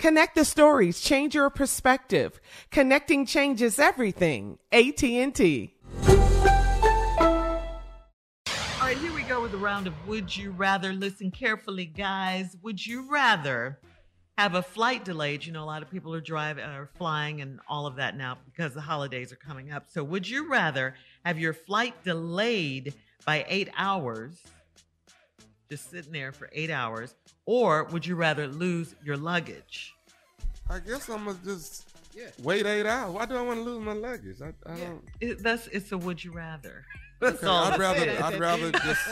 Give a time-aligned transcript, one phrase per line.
[0.00, 2.40] Connect the stories, change your perspective.
[2.70, 4.58] Connecting changes everything.
[4.72, 5.74] AT&T.
[6.06, 6.16] All
[8.80, 10.94] right, here we go with a round of Would You Rather.
[10.94, 12.56] Listen carefully, guys.
[12.62, 13.78] Would you rather
[14.38, 15.44] have a flight delayed?
[15.44, 18.38] You know, a lot of people are driving are flying and all of that now
[18.46, 19.90] because the holidays are coming up.
[19.90, 20.94] So, would you rather
[21.26, 22.94] have your flight delayed
[23.26, 24.38] by eight hours,
[25.70, 27.14] just sitting there for eight hours,
[27.46, 29.94] or would you rather lose your luggage?
[30.68, 31.88] I guess I'm gonna just
[32.42, 33.12] wait eight hours.
[33.12, 34.36] Why do I want to lose my luggage?
[34.42, 35.02] I, I don't.
[35.20, 36.84] It, that's it's a would you rather.
[37.20, 37.64] That's Okay, all.
[37.64, 38.22] I'd rather saying.
[38.22, 39.08] I'd rather just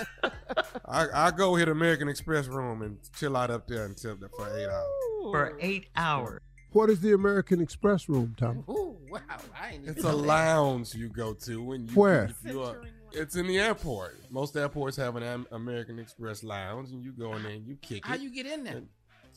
[0.87, 4.49] I I go hit American Express room and chill out up there until the, for
[4.57, 5.31] eight hours.
[5.31, 6.41] for eight hours.
[6.73, 8.65] What is the American Express room, Tom?
[8.71, 9.21] Ooh, wow.
[9.61, 10.27] I ain't It's a know that.
[10.27, 12.25] lounge you go to when you Where?
[12.25, 12.81] if you are-
[13.13, 14.19] it's in the airport.
[14.31, 18.05] Most airports have an American Express lounge, and you go in there and you kick
[18.07, 18.21] How it.
[18.21, 18.83] you get in there?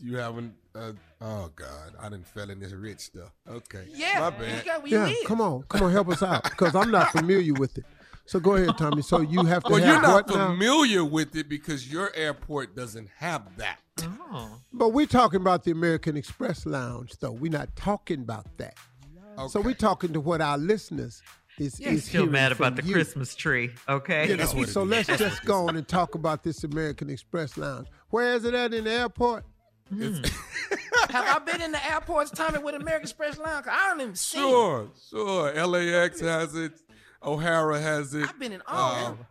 [0.04, 0.56] You haven't.
[0.74, 3.32] Uh, oh God, I didn't fell in this rich stuff.
[3.48, 4.66] Okay, Yeah, my you bad.
[4.66, 5.18] got where you Yeah, live.
[5.26, 7.86] come on, come on, help us out, because I'm not familiar with it.
[8.26, 9.02] So go ahead, Tommy.
[9.02, 10.48] So you have to Well, have you're not what now?
[10.50, 13.80] familiar with it because your airport doesn't have that.
[14.02, 14.58] Oh.
[14.72, 17.32] But we're talking about the American Express Lounge, though.
[17.32, 18.76] We're not talking about that.
[19.38, 19.48] Okay.
[19.50, 21.22] So we're talking to what our listeners
[21.62, 22.94] is You're is still mad about the you.
[22.94, 24.24] Christmas tree, okay?
[24.30, 27.58] You know, That's so let's That's just go on and talk about this American Express
[27.58, 27.88] Lounge.
[28.10, 29.46] Where is it at in the airport?
[31.10, 33.66] Have I been in the airports, Tommy, with American Express Lounge?
[33.66, 34.38] 'Cause I don't even see.
[34.38, 34.42] it.
[34.42, 35.66] Sure, sure.
[35.68, 36.74] LAX has it.
[37.24, 38.28] O'Hara has it.
[38.28, 39.28] I've been in all of them.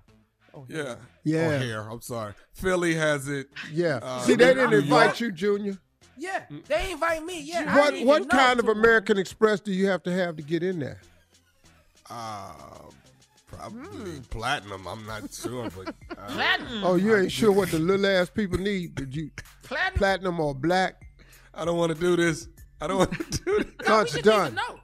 [0.68, 0.94] Yeah.
[1.24, 1.46] Yeah.
[1.56, 1.90] O'Hare.
[1.90, 2.34] I'm sorry.
[2.52, 3.48] Philly has it.
[3.72, 4.00] Yeah.
[4.02, 5.20] Uh, See, they didn't New invite York.
[5.20, 5.78] you, Junior.
[6.18, 7.40] Yeah, they invite me.
[7.40, 7.74] Yeah.
[7.78, 11.00] What what kind of American Express do you have to have to get in there?
[12.10, 12.52] Uh,
[13.46, 14.86] probably platinum.
[14.86, 16.84] I'm not sure, but uh, Platinum.
[16.84, 18.94] Oh, you ain't sure what the little ass people need?
[18.94, 19.30] Did you
[19.62, 19.98] Platinum.
[19.98, 21.02] platinum or black?
[21.54, 22.48] I don't want to do this.
[22.80, 23.66] I don't want to do this.
[23.88, 24.54] No, we It's just need to done.
[24.54, 24.80] know.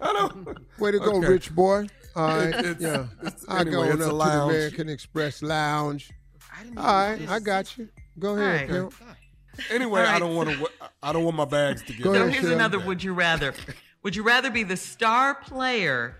[0.00, 0.58] I don't.
[0.78, 1.28] Way to go, Okay.
[1.28, 1.86] rich boy.
[2.14, 3.06] All right, It's- yeah.
[3.22, 4.42] it's- I go anyway, on it's a up to the.
[4.44, 6.10] American Express Lounge.
[6.58, 7.88] I didn't All even I got you.
[8.18, 8.68] Go ahead, right.
[8.68, 8.94] pimp.
[9.70, 10.68] Anyway, All I don't want to.
[11.02, 12.02] I don't want my bags to get.
[12.02, 13.52] Go So ahead, here's another would you rather.
[14.02, 16.16] Would you rather be the star player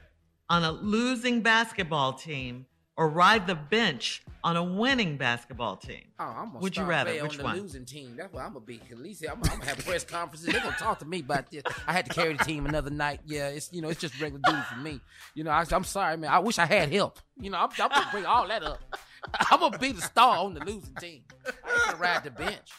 [0.49, 2.67] on a losing basketball team
[2.97, 6.05] or ride the bench on a winning basketball team?
[6.19, 7.13] Oh, I'm gonna Would you rather?
[7.13, 7.57] Which on the one?
[7.61, 8.15] losing team.
[8.17, 8.81] That's what I'm gonna be.
[8.91, 10.49] At least I'm, I'm gonna have press conferences.
[10.53, 11.63] They're gonna talk to me about this.
[11.87, 13.21] I had to carry the team another night.
[13.27, 15.01] Yeah, it's you know it's just regular duty for me.
[15.35, 16.31] You know, I, I'm sorry, man.
[16.31, 17.19] I wish I had help.
[17.41, 18.81] You know, I'm, I'm gonna bring all that up.
[19.51, 21.23] I'm gonna be the star on the losing team.
[21.45, 22.71] I ain't gonna ride the bench.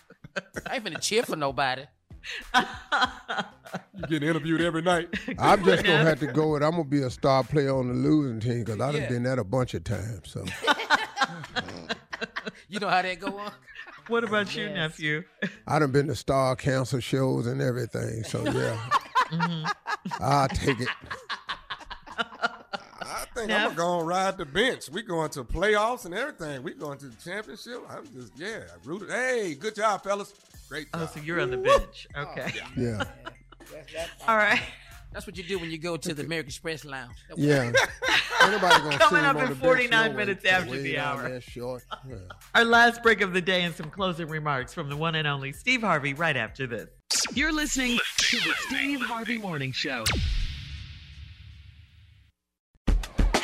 [0.70, 1.84] I ain't gonna cheer for nobody.
[3.96, 5.10] You get interviewed every night.
[5.40, 6.64] I'm just gonna have to go with.
[6.64, 9.10] I'm gonna be a star player on the losing team because I done Yeah.
[9.10, 10.22] been that a bunch of times.
[10.26, 10.46] So
[12.70, 13.52] You know how that go on?
[14.08, 15.24] What about you, nephew?
[15.68, 18.24] I done been to star council shows and everything.
[18.24, 18.78] So yeah,
[19.28, 19.66] Mm-hmm.
[20.24, 20.88] I'll take it.
[23.52, 24.90] I think I'm gonna go ride the bench.
[24.90, 26.64] We going to playoffs and everything.
[26.64, 27.82] We going to the championship.
[27.90, 29.10] I'm just yeah, I rooted.
[29.10, 30.34] Hey, good job, fellas.
[30.70, 31.10] Great oh, job.
[31.12, 32.08] Oh, so you're on the bench.
[32.16, 32.54] Okay.
[32.76, 33.04] Yeah,
[34.28, 34.62] All right.
[35.14, 37.16] That's what you do when you go to the American Express Lounge.
[37.36, 37.72] yeah.
[38.44, 41.28] Anybody gonna Coming up in the bench 49 minutes after the hour.
[41.28, 41.84] there short.
[42.08, 42.18] Yeah.
[42.54, 45.54] Our last break of the day and some closing remarks from the one and only
[45.54, 46.90] Steve Harvey right after this.
[47.34, 50.04] You're listening to the Steve Harvey Morning Show.